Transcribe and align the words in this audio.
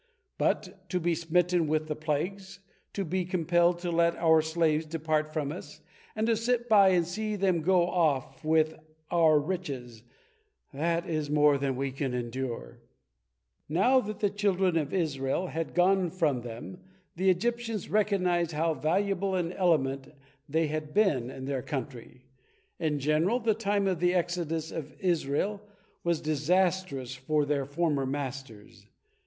But 0.39 0.89
to 0.89 0.99
be 0.99 1.13
smitten 1.13 1.67
with 1.67 1.85
the 1.85 1.95
plagues, 1.95 2.59
to 2.93 3.05
be 3.05 3.23
compelled 3.23 3.77
to 3.81 3.91
let 3.91 4.15
our 4.15 4.41
slaves 4.41 4.87
depart 4.87 5.31
from 5.31 5.51
us, 5.51 5.81
and 6.15 6.25
to 6.25 6.35
sit 6.35 6.67
by 6.67 6.89
and 6.89 7.05
see 7.05 7.35
them 7.35 7.61
go 7.61 7.87
off 7.87 8.43
with 8.43 8.73
our 9.11 9.37
riches, 9.39 10.01
that 10.73 11.07
is 11.07 11.29
more 11.29 11.59
than 11.59 11.75
we 11.75 11.91
can 11.91 12.15
endure." 12.15 12.79
Now 13.69 13.99
that 13.99 14.21
the 14.21 14.31
children 14.31 14.75
of 14.75 14.91
Israel 14.91 15.45
had 15.49 15.75
gone 15.75 16.09
from 16.09 16.41
them 16.41 16.79
the 17.15 17.29
Egyptians 17.29 17.87
recognized 17.87 18.53
how 18.53 18.73
valuable 18.73 19.35
an 19.35 19.53
element 19.53 20.07
they 20.49 20.65
had 20.65 20.95
been 20.95 21.29
in 21.29 21.45
their 21.45 21.61
country. 21.61 22.25
In 22.79 22.97
general, 22.97 23.39
the 23.39 23.53
time 23.53 23.85
of 23.85 23.99
the 23.99 24.15
exodus 24.15 24.71
of 24.71 24.95
Israel 24.99 25.61
was 26.03 26.21
disastrous 26.21 27.13
for 27.13 27.45
their 27.45 27.65
former 27.65 28.07
masters. 28.07 28.87